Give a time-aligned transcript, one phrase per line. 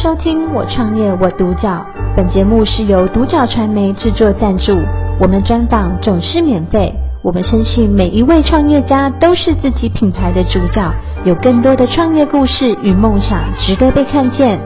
[0.00, 1.70] 收听《我创业我独角》，
[2.16, 4.78] 本节目是由独角传媒制作赞助，
[5.20, 6.94] 我们专访总是免费。
[7.20, 14.60] 我们相信每一位创业家都是自己品牌的主角，有更多的创业故事与梦想值得被看见。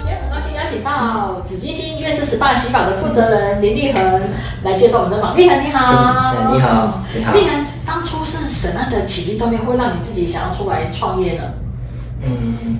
[0.00, 4.02] 今天很高兴邀请到紫金星悦式 SPA 洗发的负责人林立恒
[4.64, 5.36] 来接受我们的访。
[5.36, 7.32] 立恒你好，嗯，你好，你好。
[7.34, 11.44] 立恒，当初是什么样的起心动念会让你自己想要出来创业呢？
[12.22, 12.76] 嗯，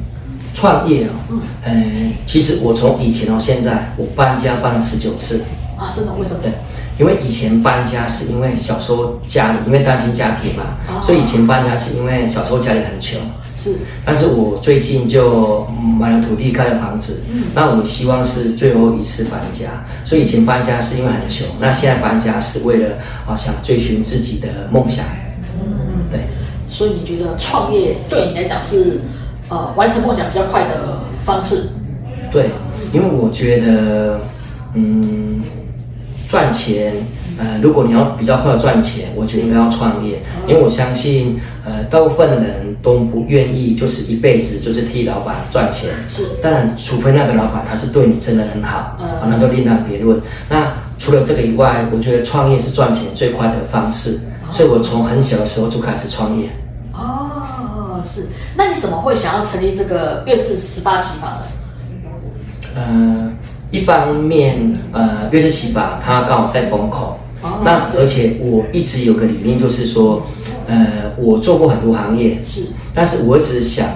[0.60, 5.40] 创业哦，嗯，呃，其实我从以前到现在，我搬家搬了十九次。
[5.78, 6.12] 啊，真的？
[6.12, 6.40] 为什么？
[6.42, 6.52] 对，
[6.98, 13.18] 因为以前搬家是因为小时候家里因为单亲家庭嘛，哦，所以以前搬家是因为小时候家里很穷。
[13.56, 13.74] 是。
[14.04, 15.66] 但是我最近就
[15.98, 25.06] 买了土地盖了房子，嗯，那我希望是最后一次搬家，所以以前搬家是因为很穷，那现在搬家是为了啊想追寻自己的梦想。
[25.62, 26.20] 嗯，对。
[26.68, 29.00] 所以你觉得创业对你来讲是？
[29.50, 31.68] 呃，完成梦想比较快的方式。
[32.30, 32.46] 对，
[32.92, 34.20] 因为我觉得，
[34.74, 35.42] 嗯，
[36.28, 36.94] 赚钱，
[37.36, 45.90] 呃，如果你要比较快的赚钱，我觉得应该要创业，因为我相信，呃，大部分的人都不愿意就是一辈子就是替老板赚钱。
[46.06, 46.24] 是。
[46.40, 50.20] 当然，除非那个老板他是对你真的很好，嗯，那就另当别论。
[50.48, 54.20] 那除了这个以外，我觉得创业是赚钱最快的方式，
[54.50, 56.48] 所以我从很小的时候就开始创业。
[58.10, 61.42] 是，那你怎么会想要成立这个悦式 SPA 洗法呢？
[62.74, 63.32] 呃，
[63.70, 70.22] 一方面，呃，悦式洗法它刚好在风口，哦，那而且我一直有个理念，就是说，
[70.66, 73.86] 呃，我做过很多行业，是，但是我一直想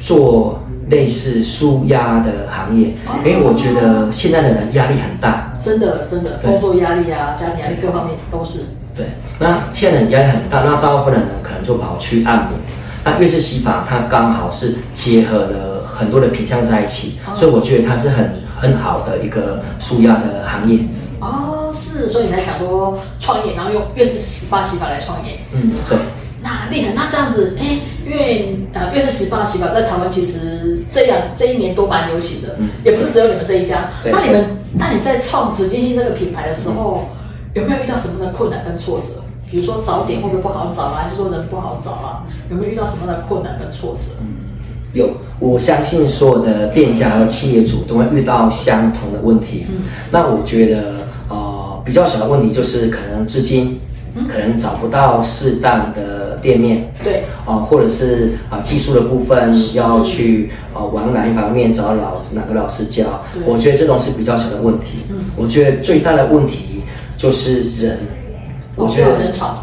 [0.00, 8.64] 做类似舒压的行业，哦，因为我觉得现在的人压力很大，真的真的，工作压力啊，家庭压力各方面都是。
[8.94, 9.06] 对，
[9.38, 12.58] 那现在人压力很大，那大部分的人可能就跑去按摩。
[13.04, 20.78] 那越式洗发它刚好是结合了很多的品相在一起，哦，所以我觉得它是很很好的一个舒压的行业。
[21.20, 25.38] 哦，是，所以你才想说创业，然后用越式 SPA 洗发来创业。
[25.52, 25.98] 嗯，对。
[26.44, 33.88] 那厉害，那这样子，哎，因为呃越式 SPA 洗发在台湾其实这样这一年都蛮流行的，嗯，也不是只有你们这一家。
[34.04, 37.08] 那你们，那你在创紫金星这个品牌的时候，
[37.54, 39.21] 嗯，有没有遇到什么的困难跟挫折？
[39.52, 41.02] 比如说找点会不会不好找啊？
[41.02, 42.24] 还是说人不好找啊？
[42.50, 44.06] 有没有遇到什么样的困难跟挫折？
[44.22, 44.26] 嗯，
[44.94, 49.66] 有，我相信所有的店家和企业主都会遇到相同的问题。
[49.68, 50.94] 嗯，那我觉得
[51.28, 53.78] 呃比较小的问题就是可能资金，
[54.14, 56.90] 嗯，可能找不到适当的店面。
[57.04, 57.24] 对。
[57.44, 63.22] 啊、呃，或者是啊、呃、技术的部分要去呃往哪一方面找老哪个老师教？
[63.44, 65.04] 我觉得这种是比较小的问题。
[65.10, 66.82] 嗯，我觉得最大的问题
[67.18, 67.98] 就是人。
[68.74, 69.54] 我觉得人潮，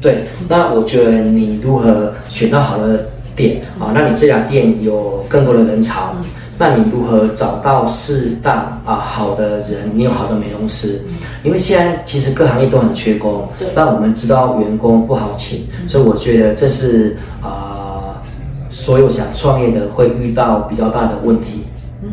[0.00, 3.92] 对，那我觉得你如何选到好的店啊？
[3.94, 6.10] 那你这家店有更多的人潮，
[6.56, 9.90] 那你如何找到适当啊好的人？
[9.92, 11.02] 你有好的美容师，
[11.42, 18.22] 因为现在其实各行业都很缺工，那我们知道员工不好请，所以我觉得这是啊
[18.70, 21.64] 所有想创业的会遇到比较大的问题。
[22.02, 22.10] 嗯，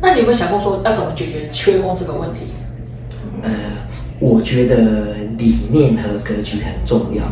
[0.00, 2.46] 那你有没有想过说要怎么解决缺工这个问题？
[3.42, 3.50] 呃。
[4.18, 7.22] 我觉得理念和格局很重要，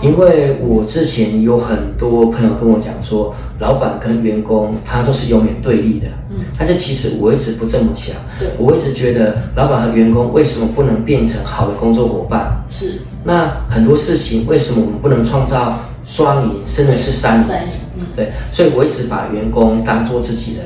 [0.00, 12.64] 因为我之前有很多朋友跟我讲说，老板跟员工他都是永远对立的，嗯，但是其实我一直不这么想，对，我一直觉得老板和员工为什么不能变成好的工作伙伴？
[12.70, 17.44] 是，那很多事情为什么我们不能创造双赢，甚至是三赢？
[17.48, 20.64] 三赢，嗯，对，所以我一直把员工当做自己人，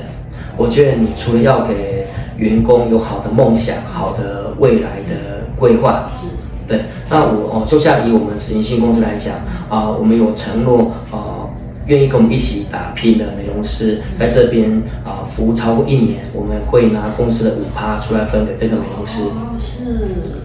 [0.59, 2.06] 我觉得你除了要给
[2.37, 5.31] 员工有好的梦想，好的未来的。
[5.62, 6.26] 规划是，
[6.66, 9.36] 对，那我哦，就像以我们直营性公司来讲
[9.68, 11.46] 啊、呃，我们有承诺啊，
[11.86, 14.68] 愿、呃、意跟我们一起打拼的美容师，在这边
[15.04, 19.22] 啊、呃、服务超过一年，我们会拿公司的五趴出来分给这个美容师。
[19.22, 19.84] 哦，是，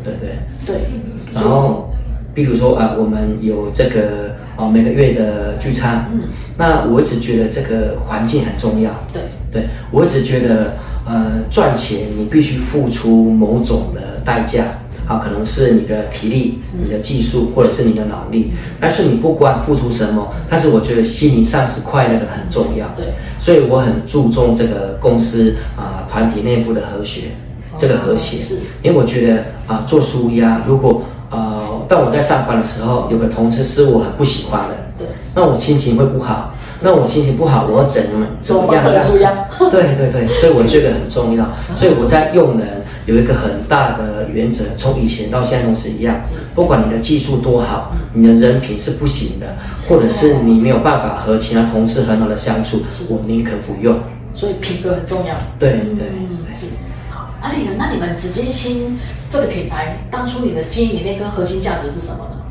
[0.03, 0.88] 对对对。
[1.34, 1.89] 然后，
[2.35, 6.22] 比如说啊、呃，我们有这个啊、呃、每个月的聚餐，嗯，
[6.59, 8.91] 那我一直觉得这个环境很重要。
[9.11, 10.78] 对，对我一直觉得
[11.08, 14.63] 呃赚钱你必须付出某种的代价。
[15.08, 22.86] 啊，可能是你的体力、你的技术，或者是你的脑力，但是你不管付出什么，但是我觉得心灵上是快乐的很重要。
[22.98, 27.30] 对，所以我很注重这个公司啊团体内部的和谐，
[27.78, 28.38] 这个和谐。
[28.38, 36.54] 是，因为我觉得啊做书压，如果呃当我在上班的时候，有个同事是我很不喜欢的，对，那我心情会不好。
[36.80, 38.84] 那我心情不好，我要怎么怎么样
[39.20, 39.34] 让？
[39.72, 41.44] 对对对，所以我觉得很重要。
[41.76, 42.84] 所以我在用人。
[43.08, 46.22] 有一个很大的原则，从以前到现在都是一样，
[46.54, 49.56] 不管你的技术多好，你的人品是不行的，
[49.88, 53.98] 或者是你没有办法和其他同事很好的相处，我宁可不用。
[54.36, 55.36] 所以品格很重要。
[55.58, 56.68] 对对，是。
[57.09, 59.00] 好，阿丽，那你们紫金星
[59.30, 62.42] 这个品牌，当初你的经营理念跟核心价值是什么呢？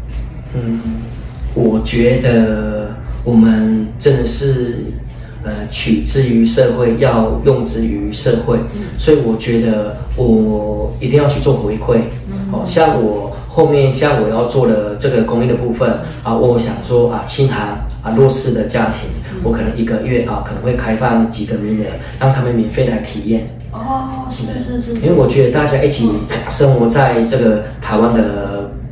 [0.55, 0.81] 嗯，
[1.55, 2.95] 我觉得
[3.25, 4.87] 我们真的是。
[5.47, 12.01] 呃，取之于社会，要用之于社会，嗯、所以我觉得我一定要去做回馈。
[12.29, 21.85] 嗯，哦，像我后面像我要做的这个公益的部分、嗯、啊，我想说啊，清寒啊弱势的家庭，嗯、我可能一个月啊可能会开放几个名额，
[22.19, 23.49] 让他们免费来体验。
[23.71, 25.01] 哦，是是是，是。
[25.01, 26.11] 因为我觉得大家一起
[26.51, 28.46] 生活在这个台湾的。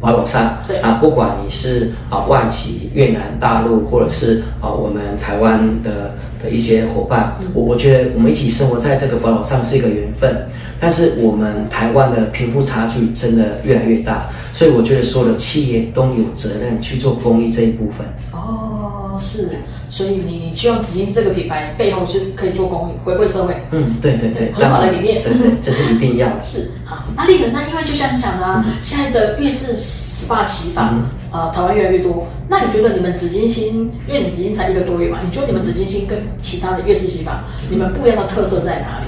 [0.05, 10.47] 宝岛上，对啊，不管你是啊外企、越南、大陆，或者是啊我们台湾的的一些伙伴，我、嗯、我觉得我们一起生活在这个宝岛上是一个缘分。
[10.79, 18.07] 但是我们台湾的贫富差距真的越来越大，所以我觉得所有的企业都有责任去做公益这一部分。
[18.33, 19.49] 哦，是，
[19.95, 23.55] 所以你希望紫金这个品牌背后是可以做公益，回馈社会。
[23.71, 25.23] 嗯，对对对，很好的理念。
[25.23, 26.43] 对对，这是一定要的。
[26.43, 32.27] 是，好，阿丽的，那因为就像你讲的啊，嗯、现在的越式 SPA 洗发，嗯、呃，台湾越来越多。
[32.49, 39.07] 那你觉得你们紫金星，因为你紫金才一个多月嘛，你觉得你们紫金星跟其他的越式洗发，嗯、你们不一样的特色在哪里？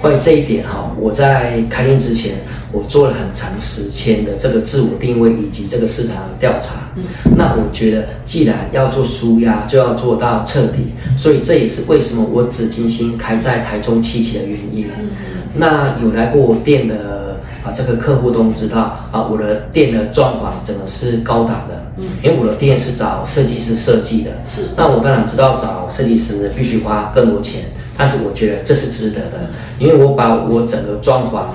[0.00, 2.34] 关于这一点哈，我在开店之前，
[2.72, 6.90] 我做了很长时间的这个自我定位以及这个市场调查。
[6.96, 7.04] 嗯，
[7.36, 14.88] 那我觉得既然要做舒压，就要做到彻底，所以这也是为什么我紫金星开在台中七期的原因。
[14.98, 15.10] 嗯，
[15.54, 17.26] 那有来过我店的。
[17.66, 24.68] 啊，这个客户都知道啊，我的店的装潢整个是高档的，嗯，因为我的店是找设计师设计的，是。
[24.76, 27.64] 那我当然知道找设计师必须花更多钱，
[27.96, 31.46] 但是我觉得这是值得的，因为我把我整个装潢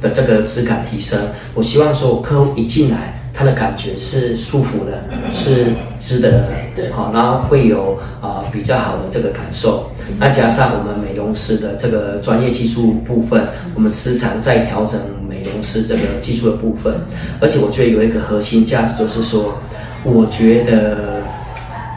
[0.00, 1.18] 的这个质感提升，
[1.54, 3.14] 我希望说客户一进来。
[3.30, 5.66] 他的感觉是舒服的，是
[6.00, 9.88] 值得的，对，好，然后会有啊、呃、比较好的这个感受。
[10.18, 13.46] 那加上我们美容师的这个专业技术部分，
[13.76, 16.92] 我们时常在调整美容师这个技术的部分。
[17.40, 19.56] 而且我觉得有一个核心价值就是说，
[20.02, 21.22] 我觉得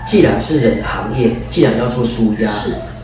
[0.05, 2.51] 既然是人的行业，既然要做舒压。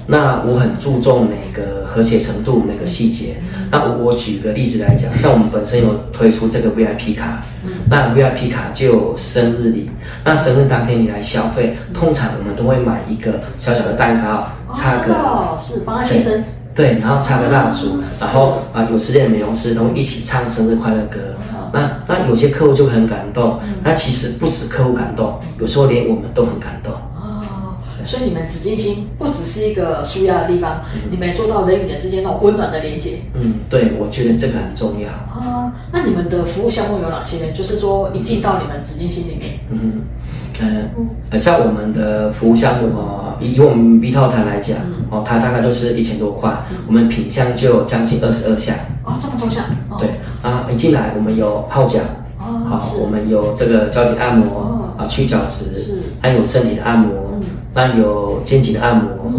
[0.07, 3.35] 是那我很注重每个和谐程度，每个细节。
[3.69, 7.43] 那我我举个例子来讲，像我们本身有推出这个 VIP 卡，
[7.89, 9.91] 那 VIP 卡就有生日礼。
[10.23, 16.41] 那生日当天你来消费，通常我们都会买一个小小的蛋糕，插个哦，是帮他庆生，
[16.73, 21.19] 对，然后插个蜡烛，然后啊有时间的美容师都会一起唱生日快乐歌。
[21.73, 26.93] 那那有些客户就会很感动，那其实不止客户感动，有时候连我们都很感动。
[28.07, 33.19] 所以你们紫金星不只是一个舒压的地方，嗯、你们也做到人与人之间那种温暖的连接。
[33.33, 35.09] 嗯，对，我觉得这个很重要。
[35.09, 37.51] 啊，那你们的服务项目有哪些呢？
[37.51, 39.59] 就是说一进到你们紫金星里面。
[39.69, 40.01] 嗯
[40.61, 40.89] 嗯，
[41.31, 44.77] 呃，像我们的服务项目哦，以我们 B 套餐来讲，
[45.11, 48.75] 哦，它大概就是一千多块，嗯、我们品相就有将近二十二项。
[49.03, 49.65] 哦，这么多项。
[49.89, 50.09] 哦、对，
[50.41, 51.99] 啊，一进来我们有泡脚。
[52.39, 52.63] 哦。
[52.69, 54.47] 好，是我们有这个脚底按摩。
[54.61, 54.93] 哦。
[54.97, 55.79] 啊，去角质。
[55.79, 56.01] 是。
[56.21, 57.26] 还有身体的按摩。
[57.77, 57.93] 嗯。
[57.93, 59.31] 那有肩颈的按摩，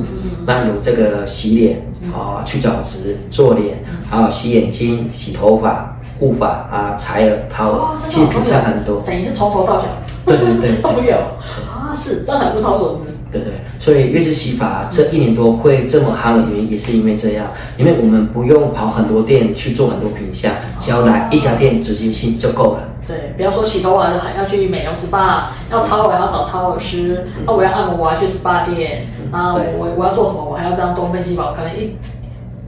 [0.47, 1.79] 那有这个洗脸，
[2.13, 9.03] 啊、嗯、去角质、做脸，还有洗眼睛、洗头发、护发啊、采耳、掏耳，其实品相很多。
[9.05, 9.87] 等于是从头到脚。
[10.25, 10.77] 对对对。
[10.83, 11.17] 都 有
[11.67, 13.03] 啊，是，真的很物超所知。
[13.31, 22.89] 对对，所以月式洗发这一年多会这么夯的原因，也是因为这样，因为我们不用跑很多店去做很多品相，只要来一家店紫金星就够了。
[23.09, 31.97] 对，比方说洗头发还要去美容 SPA，要掏耳要找掏耳师，那、嗯、我要按摩我要去 SPA 店，啊、嗯，我我要做什么我还要这样东奔西跑，可能一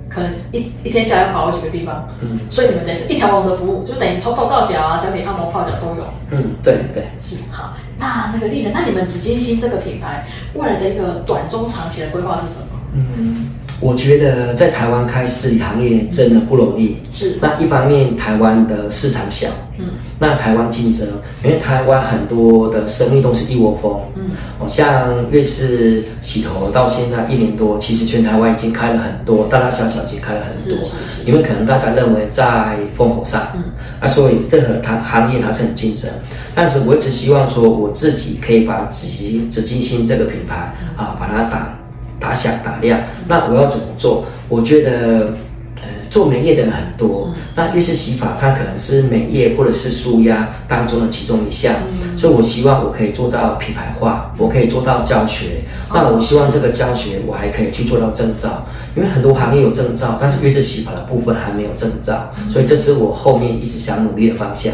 [0.09, 6.05] 可能一一天下来要跑好几个地方，嗯，所以你们等于是一条龙的服务，就等于从头到脚啊，脚底按摩泡脚都有。
[6.31, 7.75] 嗯，对对，是好。
[7.99, 12.81] 那那个丽人，那你们紫金星这个品牌未来的一个短中长期的规划是什么？
[12.95, 13.51] 嗯。
[13.81, 16.97] 我觉得在台湾开实体行业真的不容易。
[17.13, 17.39] 是。
[17.41, 19.49] 那一方面，台湾的市场小。
[19.79, 19.87] 嗯。
[20.19, 21.09] 那台湾竞争，
[21.43, 23.99] 因为台湾很多的生意都是一窝蜂。
[24.17, 24.33] 嗯。
[24.59, 30.85] 哦，像瑞士洗头到现在一年多，其实全台湾已经开了很多，大大小小已经开了很多。
[30.85, 31.25] 是是是。
[31.25, 33.49] 因为可能大家认为在风口上。
[33.55, 33.63] 嗯。
[33.99, 36.11] 啊，所以任何行行业它是很竞争，
[36.55, 41.80] 但是我一直希望说，我自己可以把紫金紫金星这个品牌啊，把它打。
[42.21, 44.27] 打响打亮，那我要怎么做？
[44.49, 45.35] 我觉得，
[45.77, 55.62] 呃，做美业的人很多，那越式洗发它可能是美业或者是舒压当中的其中一项，嗯、所以我希望我可以做到品牌化，我可以做到教学。
[55.89, 64.73] 嗯、那我希望这个教学我还可以去做到证照，因为很多行业有证照，但是越式洗发的部分还没有证照，嗯、所以这是我后面一直想努力的方向。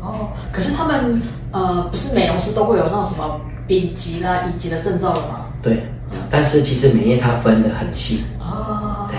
[0.00, 1.20] 哦，可是他们
[1.52, 5.46] 呃不是美容师都会有那种什么丙级啦、乙级的证照的吗？
[5.62, 5.84] 对，
[6.30, 8.24] 但是其实美业它分得很细。
[8.38, 9.06] 哦。
[9.08, 9.18] 对。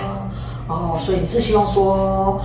[0.68, 2.40] 哦，所以你是希望说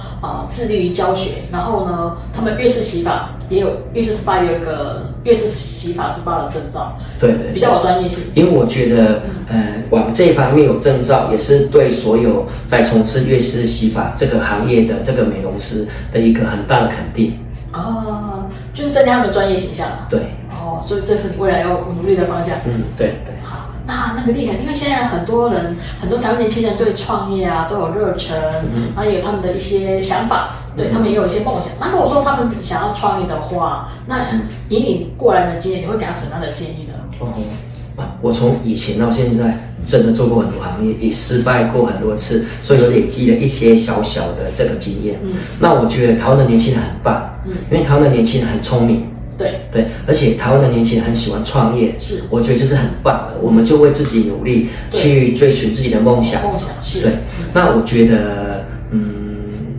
[0.49, 8.23] 致力于教学，然后呢，他们越式洗法也有越式 SPA 有一个越式洗发 SPA 的证照，对对，比较有专业性。
[8.33, 17.37] 因为我觉得，呃，往这方面有证照，也是对所有在从事越式洗法这个行业的这个美容师的一个很大的肯定。
[17.73, 19.87] 哦，就是增加他们的专业形象。
[20.09, 20.19] 对。
[20.49, 22.57] 哦，所以这是你未来要努力的方向。
[22.65, 23.35] 嗯，对对。
[23.87, 28.35] 那那个厉害，因为现在很多人，很多台湾年轻人对创业啊都有热忱，
[28.73, 31.69] 嗯，然后也有他们的一些想法，对，他们也有一些梦想。
[31.79, 34.25] 那如果说他们想要创业的话，那
[34.69, 36.93] 以你过来的经验，你会给他什么样的建议呢？
[37.19, 37.27] 哦，
[37.95, 45.19] 啊我从以前到现在，真的做过很多行业，也失败过很多次，所以我累积了一些小小的这个经验。
[45.23, 49.05] 嗯，那我觉得台湾的年轻人很棒，嗯，因为台湾的年轻人很聪明。
[49.37, 53.37] 对对，而且台湾的年轻人很喜欢创业，是，我觉得这是很棒的。
[53.41, 56.41] 我们就为自己努力，去追寻自己的梦想。
[56.43, 57.01] 梦想是。
[57.01, 57.11] 对，
[57.53, 59.75] 那我觉得，嗯，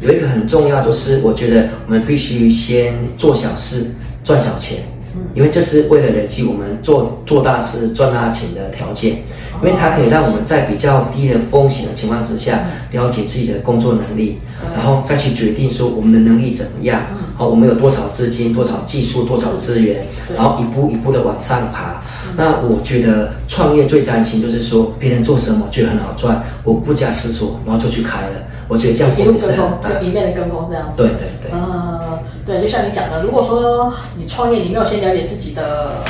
[0.00, 3.86] 有一个很重要，就是我觉得我们必须先做小事，
[4.22, 4.78] 赚小钱。
[5.14, 5.22] 嗯。
[5.34, 9.22] 因为这是为了累积我们做做大事、赚大钱的条件。
[9.62, 14.36] 因为它可以让我们在比较低的风险的情况之下，了解自己的工作能力，
[14.74, 17.00] 然后再去决定说我们的能力怎么样。
[17.36, 22.02] 好，我们有多少资金、多少技术、多少资源，然后一步一步的往上爬。
[22.36, 28.34] 那我觉得创业最担心就是说别人做什么觉得很好赚，我不假思索，然后就去开了。
[28.68, 30.94] 我觉得这样一路跟风，就一面的跟风这样子。
[30.96, 31.50] 对对对。
[31.52, 36.02] 呃，对，就像你讲的，如果说你创业，你没有先了解自己的。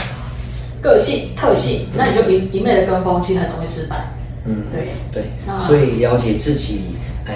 [0.83, 4.12] 个性特性，那你就一一昧的跟风，其实很容易失败。
[4.45, 5.25] 嗯，对对。
[5.59, 6.83] 所以了解自己，
[7.25, 7.35] 呃，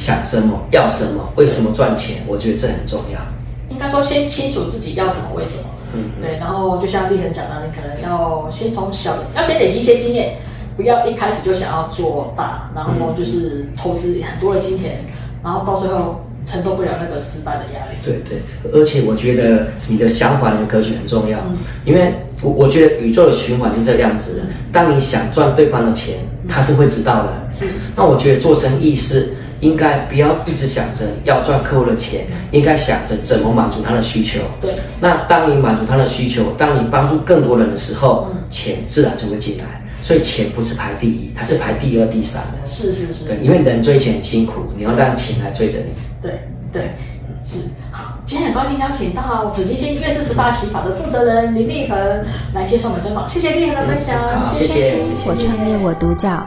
[0.00, 3.20] 想什么，要什么，为什么赚钱，我觉得这很重要。
[3.68, 5.64] 应该说先清楚自己要什么，为什么。
[5.92, 6.10] 嗯。
[6.22, 10.38] 对，然后就像立恒讲的，你可能要先从小，要先累积一些经验，
[10.76, 15.04] 不要一开始就想要做大，然后就是投资很多的金钱，
[15.44, 16.24] 然后到最后。
[16.46, 17.98] 承受不了那个失败的压力。
[18.02, 18.40] 对对，
[18.72, 24.42] 而且我觉得你的想法、你的格局很重要，嗯、因为我我觉得宇宙的循环是这个样子的。
[24.72, 26.14] 当你想赚对方的钱，
[26.48, 27.48] 他是会知道的。
[27.52, 27.66] 是。
[27.94, 34.40] 那我觉得做生意是应该不要一直想着要赚客户的钱，应该想着怎么满足他的需求。
[34.60, 34.74] 对。
[35.00, 39.82] 那当你满足他的需求，当你帮助更多人的时候，嗯、钱自然就会进来。
[40.02, 42.66] 所以钱不是排第一，它是排第二、第三的。
[42.66, 43.26] 是是是。
[43.26, 45.92] 对，因为人追钱很辛苦，你要让钱来追着你。
[46.22, 46.40] 对
[46.72, 46.92] 对
[47.44, 47.68] 是。
[47.92, 52.24] 好，今天很高兴邀请到紫金星越式 SPA 洗法的负责人林立恒
[52.54, 55.02] 来接受我们专访，谢谢立恒的分享，嗯、好谢谢。
[55.02, 56.46] 谢谢我创业我独角，